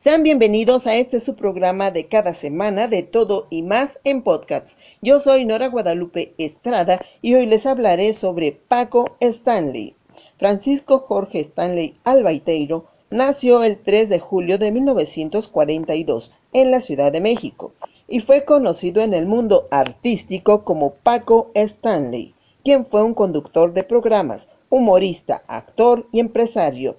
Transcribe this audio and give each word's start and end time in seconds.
Sean 0.00 0.22
bienvenidos 0.22 0.86
a 0.86 0.94
este 0.94 1.18
su 1.18 1.34
programa 1.34 1.90
de 1.90 2.06
cada 2.06 2.32
semana 2.32 2.86
de 2.86 3.02
todo 3.02 3.48
y 3.50 3.62
más 3.62 3.98
en 4.04 4.22
podcasts. 4.22 4.78
Yo 5.02 5.18
soy 5.18 5.44
Nora 5.44 5.66
Guadalupe 5.66 6.34
Estrada 6.38 7.04
y 7.20 7.34
hoy 7.34 7.46
les 7.46 7.66
hablaré 7.66 8.12
sobre 8.12 8.52
Paco 8.52 9.16
Stanley. 9.18 9.96
Francisco 10.38 11.00
Jorge 11.00 11.40
Stanley 11.40 11.96
Albaiteiro 12.04 12.84
nació 13.10 13.64
el 13.64 13.76
3 13.76 14.08
de 14.08 14.20
julio 14.20 14.56
de 14.56 14.70
1942 14.70 16.30
en 16.52 16.70
la 16.70 16.80
Ciudad 16.80 17.10
de 17.10 17.20
México 17.20 17.72
y 18.06 18.20
fue 18.20 18.44
conocido 18.44 19.02
en 19.02 19.14
el 19.14 19.26
mundo 19.26 19.66
artístico 19.72 20.62
como 20.62 20.94
Paco 20.94 21.50
Stanley, 21.54 22.34
quien 22.62 22.86
fue 22.86 23.02
un 23.02 23.14
conductor 23.14 23.72
de 23.72 23.82
programas, 23.82 24.46
humorista, 24.70 25.42
actor 25.48 26.06
y 26.12 26.20
empresario, 26.20 26.94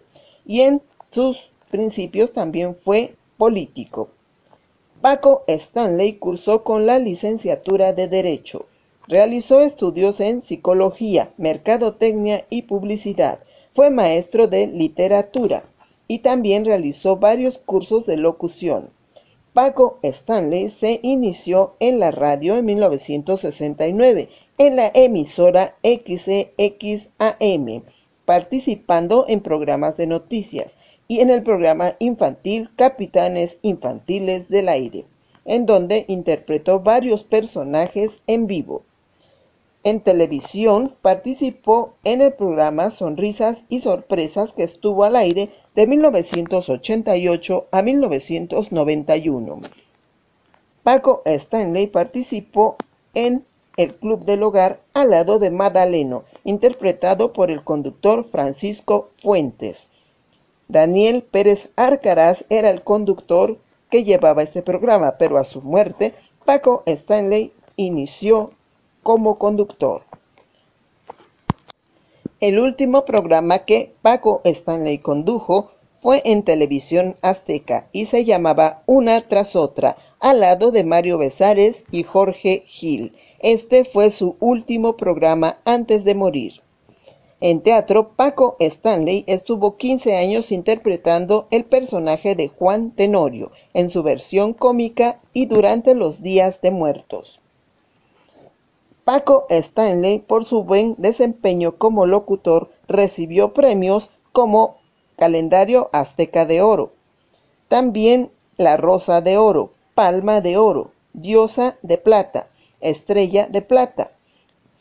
y 0.46 0.62
en 0.62 0.82
sus 1.12 1.38
principios 1.70 2.34
también 2.34 2.76
fue 2.76 3.16
político. 3.38 4.10
Paco 5.02 5.44
Stanley 5.48 6.14
cursó 6.18 6.64
con 6.64 6.86
la 6.86 7.00
licenciatura 7.00 7.94
de 7.94 8.10
Derecho. 8.10 8.66
Realizó 9.08 9.62
estudios 9.62 10.20
en 10.20 10.44
psicología, 10.44 11.32
mercadotecnia 11.38 12.46
y 12.50 12.64
publicidad. 12.64 13.40
Fue 13.74 13.90
maestro 13.90 14.48
de 14.48 14.68
literatura 14.68 15.64
y 16.08 16.20
también 16.20 16.66
realizó 16.66 17.16
varios 17.16 17.58
cursos 17.60 18.06
de 18.06 18.18
locución. 18.18 18.90
Paco 19.54 20.00
Stanley 20.04 20.72
se 20.80 21.00
inició 21.02 21.76
en 21.80 22.00
la 22.00 22.12
radio 22.12 22.58
en 22.58 22.66
1969 22.66 24.30
en 24.58 24.76
la 24.76 24.92
emisora 24.94 25.76
XCXAM, 25.84 27.04
participando 28.26 29.26
en 29.30 29.40
programas 29.40 29.96
de 29.96 30.08
noticias 30.08 30.72
y 31.12 31.22
en 31.22 31.32
el 31.32 31.42
programa 31.42 31.96
infantil 31.98 32.70
Capitanes 32.76 33.58
Infantiles 33.64 34.48
del 34.48 34.70
Aire, 34.70 35.06
en 35.44 35.66
donde 35.66 36.06
interpretó 36.08 36.82
varios 36.82 37.24
personajes 37.24 38.12
en 38.28 38.46
vivo. 38.46 38.84
En 39.84 40.02
televisión 40.02 40.94
participó 41.02 41.96
en 42.04 42.22
el 42.22 42.34
programa 42.34 42.92
Sonrisas 42.92 43.58
y 43.70 43.80
Sorpresas 43.80 44.54
que 44.54 44.62
estuvo 44.62 45.04
al 45.04 45.16
aire 45.16 45.50
de 45.74 45.88
1988 45.88 47.68
a 47.72 47.82
1991. 47.82 49.62
Paco 50.84 51.24
Stanley 51.26 51.88
participó 51.88 52.76
en 53.16 53.46
El 53.78 53.96
Club 53.96 54.26
del 54.26 54.44
Hogar 54.44 54.80
al 54.94 55.10
lado 55.10 55.40
de 55.40 55.50
Madaleno, 55.50 56.26
interpretado 56.44 57.34
por 57.34 57.50
el 57.50 57.64
conductor 57.64 58.28
Francisco 58.30 59.10
Fuentes. 59.24 59.88
Daniel 60.70 61.24
Pérez 61.24 61.68
Arcaraz 61.76 62.46
era 62.48 62.70
el 62.70 62.84
conductor 62.84 63.58
que 63.90 64.04
llevaba 64.04 64.44
este 64.44 64.62
programa, 64.62 65.16
pero 65.18 65.40
a 65.40 65.44
su 65.44 65.64
muerte, 65.64 66.14
Paco 66.46 66.84
Stanley 66.86 67.52
inició 67.76 68.52
como 69.02 69.40
conductor. 69.40 70.04
El 72.40 72.60
último 72.60 73.04
programa 73.04 73.66
que 73.66 73.96
Paco 74.04 74.42
Stanley 74.44 75.00
condujo 75.00 75.72
fue 76.02 76.22
en 76.24 76.44
televisión 76.44 77.16
azteca 77.24 77.88
y 77.92 78.06
se 78.06 78.24
llamaba 78.24 78.84
Una 78.86 79.22
tras 79.22 79.56
otra, 79.56 79.98
al 80.20 80.42
lado 80.42 80.70
de 80.70 80.84
Mario 80.84 81.18
Besares 81.18 81.78
y 81.90 82.04
Jorge 82.04 82.64
Gil. 82.68 83.16
Este 83.40 83.86
fue 83.86 84.12
su 84.12 84.36
último 84.40 84.98
programa 84.98 85.58
antes 85.66 86.04
de 86.04 86.14
morir. 86.14 86.62
En 87.42 87.62
teatro, 87.62 88.10
Paco 88.18 88.58
Stanley 88.60 89.24
estuvo 89.26 89.78
15 89.78 90.18
años 90.18 90.52
interpretando 90.52 91.48
el 91.52 91.64
personaje 91.64 92.36
de 92.36 92.50
Juan 92.50 92.92
Tenorio 92.92 93.52
en 93.74 93.90
su 93.90 94.04
versión 94.04 94.54
cómica 94.54 95.20
y 95.32 95.46
durante 95.46 95.96
los 95.96 96.22
días 96.22 96.60
de 96.62 96.72
muertos. 96.72 97.40
Paco 99.06 99.46
Stanley, 99.50 100.20
por 100.20 100.44
su 100.44 100.64
buen 100.64 100.96
desempeño 100.98 101.78
como 101.78 102.06
locutor, 102.06 102.72
recibió 102.88 103.54
premios 103.54 104.12
como 104.34 104.78
Calendario 105.18 105.90
Azteca 105.94 106.46
de 106.46 106.62
Oro, 106.62 106.92
también 107.70 108.32
la 108.58 108.76
Rosa 108.76 109.22
de 109.22 109.38
Oro, 109.38 109.72
Palma 109.96 110.42
de 110.42 110.58
Oro, 110.58 110.92
Diosa 111.14 111.78
de 111.82 111.98
Plata, 111.98 112.48
Estrella 112.82 113.48
de 113.48 113.62
Plata, 113.62 114.12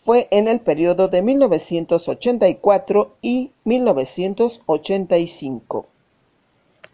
fue 0.09 0.27
en 0.31 0.49
el 0.49 0.61
periodo 0.61 1.09
de 1.09 1.21
1984 1.21 3.17
y 3.21 3.51
1985, 3.65 5.87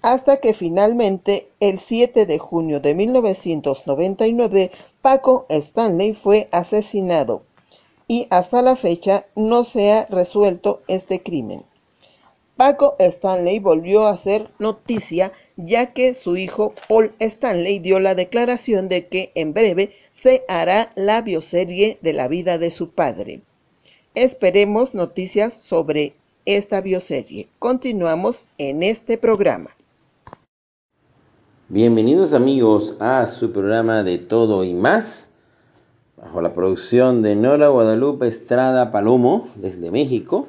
hasta 0.02 0.38
que 0.38 0.52
finalmente 0.52 1.46
el 1.60 1.78
7 1.78 2.26
de 2.26 2.40
junio 2.40 2.80
de 2.80 2.96
1999 2.96 4.72
Paco 5.00 5.46
Stanley 5.48 6.14
fue 6.14 6.48
asesinado 6.50 7.44
y 8.08 8.26
hasta 8.30 8.62
la 8.62 8.74
fecha 8.74 9.26
no 9.36 9.62
se 9.62 9.92
ha 9.92 10.06
resuelto 10.06 10.82
este 10.88 11.22
crimen. 11.22 11.62
Paco 12.56 12.96
Stanley 12.98 13.60
volvió 13.60 14.08
a 14.08 14.18
ser 14.18 14.50
noticia 14.58 15.30
ya 15.56 15.92
que 15.92 16.14
su 16.14 16.36
hijo 16.36 16.74
Paul 16.88 17.14
Stanley 17.20 17.78
dio 17.78 18.00
la 18.00 18.16
declaración 18.16 18.88
de 18.88 19.06
que 19.06 19.30
en 19.36 19.52
breve 19.52 19.92
se 20.24 20.42
hará 20.48 20.90
la 20.96 21.20
bioserie 21.20 21.98
de 22.00 22.14
la 22.14 22.28
vida 22.28 22.56
de 22.56 22.70
su 22.70 22.88
padre. 22.88 23.42
Esperemos 24.14 24.94
noticias 24.94 25.52
sobre 25.52 26.14
esta 26.46 26.80
bioserie. 26.80 27.50
Continuamos 27.58 28.42
en 28.56 28.82
este 28.82 29.18
programa. 29.18 29.68
Bienvenidos 31.68 32.32
amigos 32.32 32.96
a 33.00 33.26
su 33.26 33.52
programa 33.52 34.02
de 34.02 34.16
todo 34.16 34.64
y 34.64 34.72
más, 34.72 35.30
bajo 36.16 36.40
la 36.40 36.54
producción 36.54 37.20
de 37.20 37.36
Nora 37.36 37.68
Guadalupe 37.68 38.26
Estrada 38.26 38.92
Palomo 38.92 39.50
desde 39.56 39.90
México, 39.90 40.48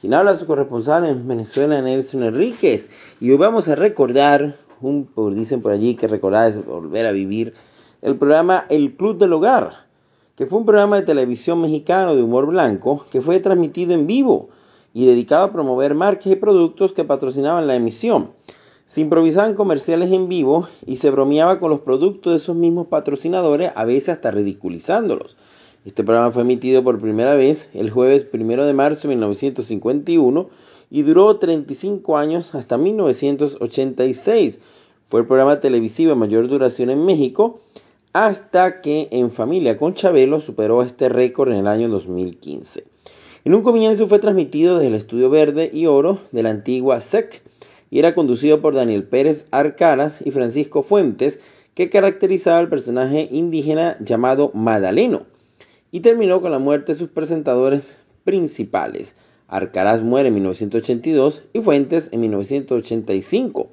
quien 0.00 0.14
habla 0.14 0.36
su 0.36 0.46
corresponsal 0.46 1.04
en 1.04 1.26
Venezuela, 1.26 1.82
Nelson 1.82 2.22
Enríquez. 2.22 2.90
Y 3.20 3.32
hoy 3.32 3.38
vamos 3.38 3.68
a 3.68 3.74
recordar, 3.74 4.56
un, 4.80 5.10
dicen 5.34 5.62
por 5.62 5.72
allí 5.72 5.96
que 5.96 6.06
recordar 6.06 6.48
es 6.48 6.64
volver 6.64 7.06
a 7.06 7.10
vivir 7.10 7.54
el 8.02 8.16
programa 8.16 8.66
El 8.68 8.94
Club 8.96 9.18
del 9.18 9.32
Hogar, 9.32 9.86
que 10.36 10.46
fue 10.46 10.58
un 10.58 10.66
programa 10.66 10.96
de 10.96 11.06
televisión 11.06 11.60
mexicano 11.60 12.14
de 12.14 12.22
humor 12.22 12.46
blanco 12.46 13.06
que 13.10 13.22
fue 13.22 13.40
transmitido 13.40 13.94
en 13.94 14.06
vivo 14.06 14.48
y 14.92 15.06
dedicado 15.06 15.44
a 15.44 15.52
promover 15.52 15.94
marcas 15.94 16.26
y 16.26 16.36
productos 16.36 16.92
que 16.92 17.04
patrocinaban 17.04 17.66
la 17.66 17.74
emisión. 17.74 18.30
Se 18.84 19.00
improvisaban 19.00 19.54
comerciales 19.54 20.12
en 20.12 20.28
vivo 20.28 20.68
y 20.86 20.96
se 20.96 21.10
bromeaba 21.10 21.58
con 21.58 21.70
los 21.70 21.80
productos 21.80 22.32
de 22.32 22.36
esos 22.36 22.54
mismos 22.54 22.86
patrocinadores, 22.86 23.72
a 23.74 23.84
veces 23.84 24.10
hasta 24.10 24.30
ridiculizándolos. 24.30 25.36
Este 25.84 26.04
programa 26.04 26.32
fue 26.32 26.42
emitido 26.42 26.84
por 26.84 27.00
primera 27.00 27.34
vez 27.34 27.68
el 27.72 27.90
jueves 27.90 28.26
1 28.32 28.64
de 28.64 28.72
marzo 28.74 29.08
de 29.08 29.14
1951 29.14 30.48
y 30.90 31.02
duró 31.02 31.36
35 31.36 32.16
años 32.16 32.54
hasta 32.54 32.76
1986. 32.76 34.60
Fue 35.04 35.20
el 35.20 35.26
programa 35.26 35.60
televisivo 35.60 36.10
de 36.10 36.16
mayor 36.16 36.48
duración 36.48 36.90
en 36.90 37.04
México 37.04 37.60
hasta 38.16 38.80
que 38.80 39.08
en 39.10 39.30
familia 39.30 39.76
con 39.76 39.92
Chabelo 39.92 40.40
superó 40.40 40.80
este 40.80 41.10
récord 41.10 41.52
en 41.52 41.58
el 41.58 41.66
año 41.66 41.90
2015. 41.90 42.84
En 43.44 43.54
un 43.54 43.60
comienzo 43.60 44.06
fue 44.06 44.20
transmitido 44.20 44.76
desde 44.76 44.88
el 44.88 44.94
Estudio 44.94 45.28
Verde 45.28 45.68
y 45.70 45.84
Oro 45.84 46.18
de 46.32 46.42
la 46.42 46.48
antigua 46.48 47.00
SEC 47.00 47.42
y 47.90 47.98
era 47.98 48.14
conducido 48.14 48.62
por 48.62 48.74
Daniel 48.74 49.04
Pérez 49.04 49.46
Arcaras 49.50 50.22
y 50.24 50.30
Francisco 50.30 50.82
Fuentes, 50.82 51.40
que 51.74 51.90
caracterizaba 51.90 52.56
al 52.56 52.70
personaje 52.70 53.28
indígena 53.30 53.98
llamado 54.00 54.50
Madaleno, 54.54 55.26
y 55.92 56.00
terminó 56.00 56.40
con 56.40 56.52
la 56.52 56.58
muerte 56.58 56.94
de 56.94 56.98
sus 56.98 57.10
presentadores 57.10 57.98
principales. 58.24 59.16
Arcaraz 59.46 60.00
muere 60.00 60.28
en 60.28 60.34
1982 60.36 61.44
y 61.52 61.60
Fuentes 61.60 62.08
en 62.12 62.20
1985. 62.22 63.68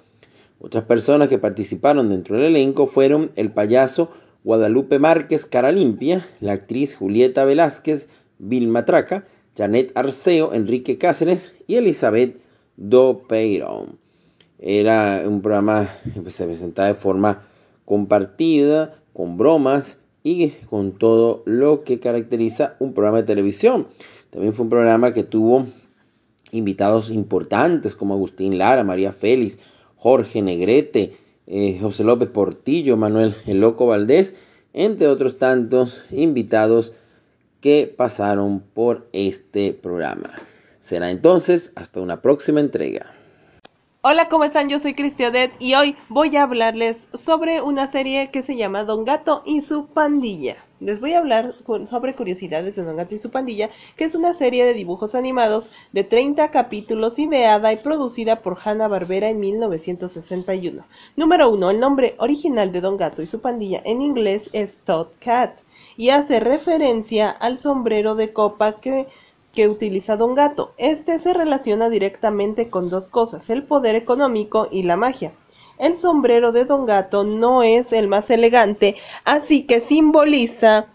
Otras 0.59 0.83
personas 0.83 1.29
que 1.29 1.39
participaron 1.39 2.09
dentro 2.09 2.35
del 2.35 2.47
elenco 2.47 2.87
fueron 2.87 3.31
el 3.37 3.51
payaso 3.51 4.09
Guadalupe 4.43 4.99
Márquez 4.99 5.45
Cara 5.45 5.71
Limpia, 5.71 6.27
la 6.41 6.53
actriz 6.53 6.95
Julieta 6.95 7.45
Velázquez, 7.45 8.09
Vilma 8.39 8.85
Traca, 8.85 9.25
Janet 9.57 9.91
Arceo, 9.95 10.53
Enrique 10.53 10.97
Cáceres 10.97 11.53
y 11.67 11.75
Elizabeth 11.75 12.41
Dopeyron. 12.75 13.97
Era 14.59 15.23
un 15.25 15.41
programa 15.41 15.89
que 16.23 16.31
se 16.31 16.45
presentaba 16.45 16.89
de 16.89 16.95
forma 16.95 17.47
compartida, 17.85 18.95
con 19.13 19.37
bromas 19.37 19.99
y 20.23 20.49
con 20.69 20.93
todo 20.93 21.43
lo 21.45 21.83
que 21.83 21.99
caracteriza 21.99 22.75
un 22.79 22.93
programa 22.93 23.17
de 23.17 23.27
televisión. 23.27 23.87
También 24.29 24.53
fue 24.53 24.63
un 24.63 24.69
programa 24.69 25.13
que 25.13 25.23
tuvo 25.23 25.67
invitados 26.51 27.11
importantes 27.11 27.95
como 27.95 28.13
Agustín 28.13 28.57
Lara, 28.57 28.83
María 28.83 29.13
Félix, 29.13 29.59
Jorge 29.95 30.41
Negrete, 30.41 31.17
eh, 31.47 31.77
José 31.81 32.03
López 32.03 32.29
Portillo, 32.29 32.97
Manuel 32.97 33.35
El 33.45 33.59
Loco 33.59 33.87
Valdés, 33.87 34.35
entre 34.73 35.07
otros 35.07 35.37
tantos 35.37 36.03
invitados 36.11 36.93
que 37.61 37.93
pasaron 37.95 38.59
por 38.59 39.07
este 39.13 39.73
programa. 39.73 40.31
Será 40.79 41.11
entonces 41.11 41.71
hasta 41.75 42.01
una 42.01 42.21
próxima 42.21 42.59
entrega. 42.59 43.13
Hola, 44.01 44.27
¿cómo 44.27 44.43
están? 44.43 44.67
Yo 44.67 44.79
soy 44.79 44.95
Cristiadet 44.95 45.53
y 45.59 45.75
hoy 45.75 45.95
voy 46.09 46.35
a 46.35 46.43
hablarles 46.43 46.97
sobre 47.13 47.61
una 47.61 47.89
serie 47.89 48.31
que 48.31 48.43
se 48.43 48.57
llama 48.57 48.83
Don 48.83 49.05
Gato 49.05 49.43
y 49.45 49.61
su 49.61 49.85
pandilla. 49.85 50.57
Les 50.83 50.99
voy 50.99 51.13
a 51.13 51.19
hablar 51.19 51.55
sobre 51.89 52.13
curiosidades 52.13 52.75
de 52.75 52.83
Don 52.83 52.97
Gato 52.97 53.15
y 53.15 53.19
su 53.19 53.31
pandilla, 53.31 53.69
que 53.95 54.03
es 54.03 54.15
una 54.15 54.33
serie 54.33 54.65
de 54.65 54.73
dibujos 54.73 55.15
animados 55.15 55.69
de 55.93 56.03
30 56.03 56.51
capítulos 56.51 57.19
ideada 57.19 57.71
y 57.71 57.77
producida 57.77 58.41
por 58.41 58.57
Hanna-Barbera 58.61 59.29
en 59.29 59.39
1961. 59.39 60.83
Número 61.15 61.49
1. 61.49 61.69
El 61.69 61.79
nombre 61.79 62.15
original 62.17 62.73
de 62.73 62.81
Don 62.81 62.97
Gato 62.97 63.21
y 63.21 63.27
su 63.27 63.39
pandilla 63.39 63.81
en 63.85 64.01
inglés 64.01 64.43
es 64.51 64.75
Todd 64.83 65.07
Cat 65.21 65.57
y 65.95 66.09
hace 66.09 66.41
referencia 66.41 67.29
al 67.29 67.57
sombrero 67.57 68.15
de 68.15 68.33
copa 68.33 68.81
que 68.81 69.07
que 69.53 69.69
utiliza 69.69 70.17
Don 70.17 70.33
Gato. 70.33 70.73
Este 70.77 71.19
se 71.19 71.31
relaciona 71.31 71.87
directamente 71.87 72.69
con 72.69 72.89
dos 72.89 73.07
cosas, 73.07 73.49
el 73.51 73.63
poder 73.63 73.95
económico 73.95 74.67
y 74.71 74.81
la 74.81 74.97
magia. 74.97 75.31
El 75.83 75.97
sombrero 75.97 76.53
de 76.53 76.63
Don 76.63 76.85
Gato 76.85 77.25
no 77.25 77.61
es 77.61 77.91
el 77.91 78.07
más 78.07 78.29
elegante, 78.29 78.95
así 79.25 79.63
que 79.63 79.81
simboliza 79.81 80.85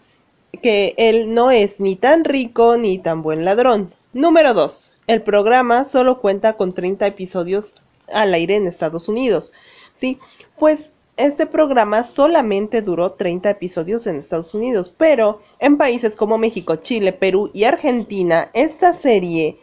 que 0.63 0.95
él 0.97 1.31
no 1.35 1.51
es 1.51 1.79
ni 1.79 1.95
tan 1.95 2.23
rico 2.23 2.75
ni 2.75 2.97
tan 2.97 3.21
buen 3.21 3.45
ladrón. 3.45 3.93
Número 4.13 4.55
2. 4.55 4.91
El 5.05 5.21
programa 5.21 5.85
solo 5.85 6.19
cuenta 6.19 6.53
con 6.53 6.73
30 6.73 7.05
episodios 7.05 7.75
al 8.11 8.33
aire 8.33 8.55
en 8.55 8.65
Estados 8.65 9.07
Unidos. 9.07 9.53
Sí, 9.95 10.17
pues 10.57 10.89
este 11.17 11.45
programa 11.45 12.03
solamente 12.03 12.81
duró 12.81 13.11
30 13.11 13.47
episodios 13.47 14.07
en 14.07 14.15
Estados 14.15 14.55
Unidos, 14.55 14.91
pero 14.97 15.43
en 15.59 15.77
países 15.77 16.15
como 16.15 16.39
México, 16.39 16.77
Chile, 16.77 17.13
Perú 17.13 17.51
y 17.53 17.65
Argentina, 17.65 18.49
esta 18.53 18.93
serie 18.93 19.59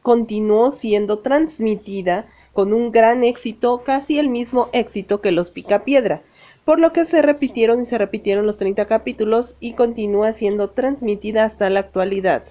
continuó 0.00 0.70
siendo 0.70 1.18
transmitida 1.18 2.28
con 2.52 2.72
un 2.72 2.90
gran 2.92 3.24
éxito, 3.24 3.82
casi 3.84 4.18
el 4.18 4.28
mismo 4.28 4.68
éxito 4.72 5.20
que 5.20 5.30
Los 5.30 5.50
Picapiedra, 5.50 6.22
por 6.64 6.78
lo 6.78 6.92
que 6.92 7.04
se 7.04 7.22
repitieron 7.22 7.82
y 7.82 7.86
se 7.86 7.98
repitieron 7.98 8.46
los 8.46 8.58
30 8.58 8.84
capítulos 8.86 9.56
y 9.60 9.72
continúa 9.72 10.32
siendo 10.34 10.70
transmitida 10.70 11.44
hasta 11.44 11.70
la 11.70 11.80
actualidad. 11.80 12.44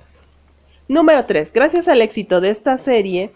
Número 0.87 1.25
3. 1.25 1.53
Gracias 1.53 1.87
al 1.87 2.01
éxito 2.01 2.41
de 2.41 2.49
esta 2.49 2.77
serie, 2.79 3.31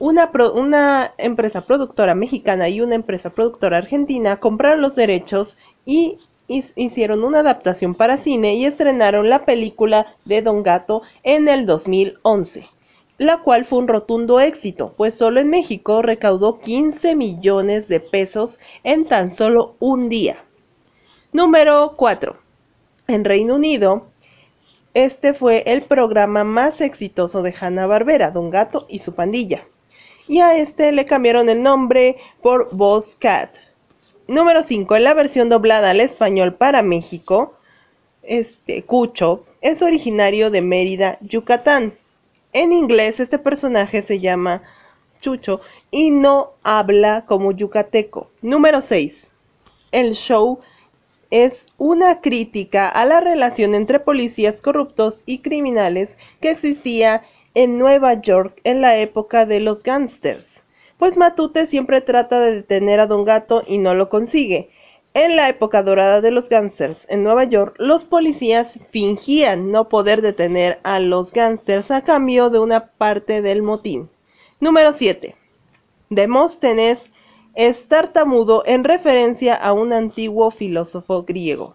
una, 0.00 1.12
empresa 1.18 1.62
productora 1.62 2.14
mexicana 2.14 2.68
y 2.68 2.80
una 2.80 2.94
empresa 2.94 3.30
productora 3.30 3.78
argentina 3.78 4.38
compraron 4.38 4.80
los 4.80 4.96
derechos 4.96 5.58
y 5.84 6.18
hicieron 6.48 7.22
una 7.22 7.40
adaptación 7.40 7.94
para 7.94 8.18
cine 8.18 8.54
y 8.54 8.64
estrenaron 8.64 9.28
la 9.28 9.44
película 9.44 10.14
de 10.24 10.42
Don 10.42 10.62
Gato 10.62 11.02
en 11.22 11.48
el 11.48 11.66
2011, 11.66 12.66
la 13.20 13.42
cual 13.42 13.66
fue 13.66 13.80
un 13.80 13.86
rotundo 13.86 14.40
éxito, 14.40 14.94
pues 14.96 15.14
solo 15.14 15.40
en 15.40 15.50
México 15.50 16.00
recaudó 16.00 16.58
15 16.58 17.14
millones 17.14 17.86
de 17.86 18.00
pesos 18.00 18.58
en 18.82 19.04
tan 19.04 19.34
solo 19.34 19.76
un 19.78 20.08
día. 20.08 20.42
Número 21.30 21.92
4. 21.98 22.34
En 23.08 23.24
Reino 23.26 23.56
Unido, 23.56 24.06
este 24.94 25.34
fue 25.34 25.64
el 25.66 25.82
programa 25.82 26.44
más 26.44 26.80
exitoso 26.80 27.42
de 27.42 27.54
Hanna-Barbera, 27.60 28.30
Don 28.30 28.48
Gato 28.48 28.86
y 28.88 29.00
su 29.00 29.14
pandilla 29.14 29.66
y 30.30 30.38
a 30.38 30.56
este 30.56 30.92
le 30.92 31.04
cambiaron 31.04 31.48
el 31.50 31.60
nombre 31.60 32.16
por 32.40 32.68
Boss 32.72 33.16
Cat. 33.20 33.50
Número 34.28 34.62
5. 34.62 34.96
En 34.96 35.04
la 35.04 35.12
versión 35.12 35.50
doblada 35.50 35.90
al 35.90 36.00
español 36.00 36.54
para 36.54 36.82
México, 36.82 37.58
este 38.22 38.84
Cucho 38.84 39.44
es 39.60 39.82
originario 39.82 40.50
de 40.50 40.62
Mérida, 40.62 41.18
Yucatán. 41.20 41.99
En 42.52 42.72
inglés 42.72 43.20
este 43.20 43.38
personaje 43.38 44.02
se 44.02 44.18
llama 44.18 44.62
Chucho 45.20 45.60
y 45.90 46.10
no 46.10 46.50
habla 46.62 47.24
como 47.26 47.52
yucateco. 47.52 48.30
Número 48.42 48.80
6. 48.80 49.28
El 49.92 50.14
show 50.14 50.58
es 51.30 51.68
una 51.78 52.20
crítica 52.20 52.88
a 52.88 53.04
la 53.04 53.20
relación 53.20 53.74
entre 53.74 54.00
policías 54.00 54.60
corruptos 54.60 55.22
y 55.26 55.38
criminales 55.38 56.16
que 56.40 56.50
existía 56.50 57.22
en 57.54 57.78
Nueva 57.78 58.14
York 58.14 58.60
en 58.64 58.80
la 58.80 58.96
época 58.98 59.46
de 59.46 59.60
los 59.60 59.82
gángsters, 59.82 60.62
pues 60.98 61.16
Matute 61.16 61.66
siempre 61.66 62.00
trata 62.00 62.40
de 62.40 62.54
detener 62.56 63.00
a 63.00 63.06
Don 63.06 63.24
Gato 63.24 63.62
y 63.66 63.78
no 63.78 63.94
lo 63.94 64.08
consigue. 64.08 64.70
En 65.12 65.34
la 65.34 65.48
época 65.48 65.82
dorada 65.82 66.20
de 66.20 66.30
los 66.30 66.48
gángsters 66.48 67.04
en 67.08 67.24
Nueva 67.24 67.42
York, 67.42 67.74
los 67.78 68.04
policías 68.04 68.78
fingían 68.90 69.72
no 69.72 69.88
poder 69.88 70.22
detener 70.22 70.78
a 70.84 71.00
los 71.00 71.32
gángsters 71.32 71.90
a 71.90 72.02
cambio 72.02 72.48
de 72.48 72.60
una 72.60 72.90
parte 72.90 73.42
del 73.42 73.62
motín. 73.62 74.08
Número 74.60 74.92
7. 74.92 75.34
Demóstenes 76.10 77.00
es 77.56 77.88
tartamudo 77.88 78.62
en 78.64 78.84
referencia 78.84 79.56
a 79.56 79.72
un 79.72 79.92
antiguo 79.92 80.52
filósofo 80.52 81.24
griego. 81.24 81.74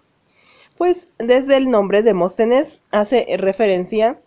Pues 0.78 1.06
desde 1.18 1.58
el 1.58 1.70
nombre 1.70 2.04
Demóstenes 2.04 2.80
hace 2.92 3.28
referencia 3.38 4.18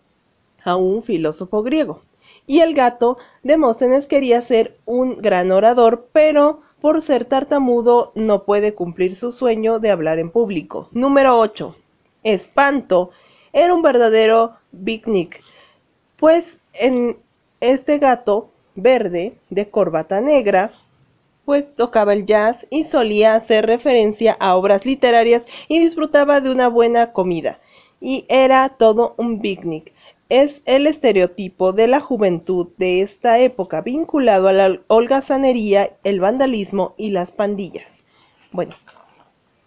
a 0.63 0.75
un 0.75 1.01
filósofo 1.01 1.63
griego. 1.63 2.03
Y 2.45 2.59
el 2.59 2.75
gato, 2.75 3.17
Demóstenes, 3.41 4.05
quería 4.05 4.43
ser 4.43 4.77
un 4.85 5.17
gran 5.19 5.51
orador, 5.51 6.09
pero 6.11 6.61
por 6.81 7.01
ser 7.01 7.25
tartamudo 7.25 8.11
no 8.15 8.43
puede 8.43 8.73
cumplir 8.73 9.15
su 9.15 9.31
sueño 9.31 9.79
de 9.79 9.91
hablar 9.91 10.19
en 10.19 10.29
público. 10.29 10.89
Número 10.91 11.37
8. 11.37 11.75
Espanto 12.23 13.11
era 13.53 13.73
un 13.73 13.81
verdadero 13.81 14.55
picnic, 14.85 15.41
pues 16.17 16.45
en 16.73 17.17
este 17.59 17.97
gato 17.97 18.49
verde 18.75 19.33
de 19.49 19.69
corbata 19.69 20.21
negra 20.21 20.71
pues 21.45 21.73
tocaba 21.75 22.13
el 22.13 22.27
jazz 22.27 22.67
y 22.69 22.83
solía 22.83 23.33
hacer 23.33 23.65
referencia 23.65 24.37
a 24.39 24.55
obras 24.55 24.85
literarias 24.85 25.43
y 25.67 25.79
disfrutaba 25.79 26.41
de 26.41 26.51
una 26.51 26.67
buena 26.67 27.11
comida. 27.11 27.59
Y 27.99 28.25
era 28.29 28.69
todo 28.77 29.15
un 29.17 29.41
picnic 29.41 29.91
es 30.29 30.61
el 30.65 30.85
estereotipo 30.85 31.73
de 31.73 31.87
la 31.87 31.99
juventud 31.99 32.67
de 32.77 33.01
esta 33.01 33.39
época 33.39 33.81
vinculado 33.81 34.47
a 34.47 34.53
la 34.53 34.79
holgazanería, 34.87 35.97
el 36.03 36.19
vandalismo 36.19 36.93
y 36.97 37.09
las 37.09 37.31
pandillas. 37.31 37.87
Bueno, 38.51 38.75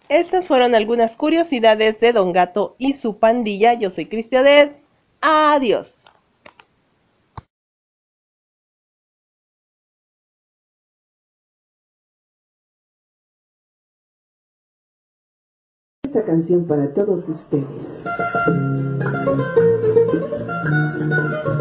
estas 0.07 0.47
fueron 0.47 0.73
algunas 0.73 1.17
curiosidades 1.17 1.99
de 1.99 2.13
Don 2.13 2.31
Gato 2.31 2.75
y 2.77 2.93
su 2.93 3.19
pandilla. 3.19 3.73
Yo 3.73 3.89
soy 3.89 4.05
Cristiadet. 4.07 4.77
Adiós. 5.21 5.93
Esta 16.03 16.25
canción 16.25 16.67
para 16.67 16.93
todos 16.93 17.27
ustedes. 17.27 18.03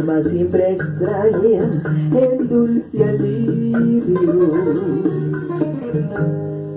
alma 0.00 0.22
siempre 0.22 0.72
extraña 0.72 1.82
el 2.16 2.48
dulce 2.48 3.04
alivio. 3.04 4.18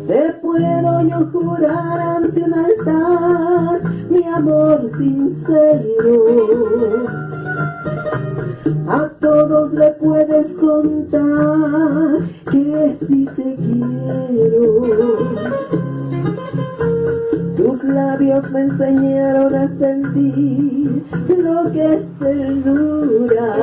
Te 0.08 0.34
puedo 0.42 1.02
yo 1.08 1.26
jurar 1.32 2.00
ante 2.00 2.44
un 2.44 2.54
altar 2.54 3.82
mi 4.10 4.24
amor 4.26 4.90
sincero. 4.98 6.26
A 8.88 9.10
todos 9.20 9.74
le 9.74 9.92
puedes 9.94 10.48
contar 10.58 12.18
que 12.52 12.96
si 13.08 13.26
te 13.26 13.56
quiero. 13.56 14.82
Tus 17.56 17.84
labios 17.84 18.52
me 18.52 18.62
enseñaron 18.62 19.43
sentir 19.80 21.04
lo 21.28 21.72
que 21.72 21.96
es 21.96 22.20
ternura. 22.20 23.56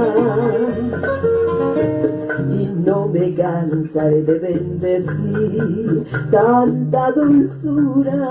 Y 2.50 2.66
no 2.84 3.06
me 3.08 3.34
cansaré 3.34 4.22
de 4.22 4.38
bendecir 4.38 6.04
tanta 6.30 7.12
dulzura. 7.12 8.30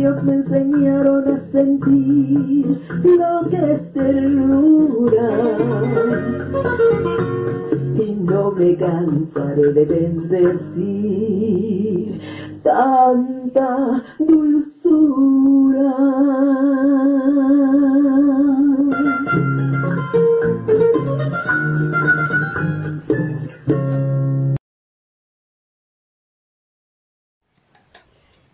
Labios 0.00 0.22
me 0.24 0.34
enseñaron 0.34 1.28
a 1.28 1.38
sentir 1.52 2.80
lo 3.04 3.48
que 3.50 3.72
es 3.72 3.92
ternura. 3.92 5.28
Y 7.96 8.14
no 8.14 8.52
me 8.52 8.76
cansaré 8.76 9.72
de 9.74 9.84
bendecir 9.84 10.90
tanta 12.62 14.02
dulzura. 14.18 14.69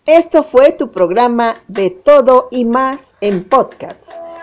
Esto 0.06 0.44
fue 0.44 0.70
tu 0.70 0.92
programa 0.92 1.56
de 1.66 1.90
todo 1.90 2.46
y 2.52 2.64
más 2.64 2.98
en 3.20 3.42
podcast. 3.42 3.98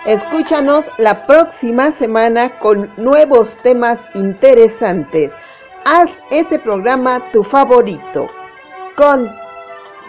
Escúchanos 0.06 0.84
la 0.98 1.26
próxima 1.26 1.94
semana 1.94 2.60
con 2.60 2.92
nuevos 2.98 3.56
temas 3.64 3.98
interesantes. 4.14 5.32
Haz 5.86 6.12
este 6.32 6.60
programa 6.60 7.32
tu 7.32 7.46
favorito. 7.46 8.28
Con 8.98 9.32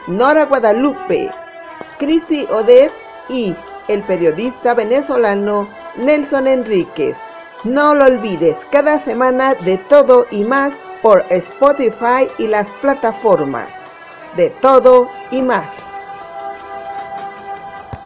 Nora 0.09 0.47
Guadalupe, 0.47 1.31
Cristi 2.01 2.49
Oder 2.51 2.91
y 3.29 3.55
el 3.87 4.03
periodista 4.03 4.75
venezolano 4.75 5.69
Nelson 5.95 6.49
Enríquez. 6.49 7.17
No 7.63 7.95
lo 7.95 8.07
olvides, 8.07 8.57
cada 8.73 8.99
semana 9.05 9.55
de 9.55 9.79
todo 9.89 10.27
y 10.33 10.43
más 10.43 10.73
por 11.01 11.25
Spotify 11.31 12.27
y 12.39 12.49
las 12.49 12.69
plataformas 12.83 13.84
de 14.37 14.51
todo 14.61 15.09
y 15.31 15.43
más. 15.43 15.94